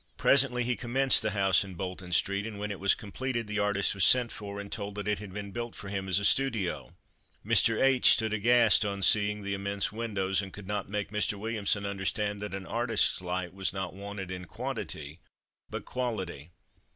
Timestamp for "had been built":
5.19-5.75